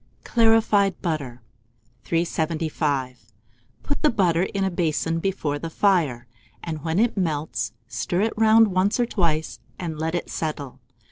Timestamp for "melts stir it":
7.15-8.33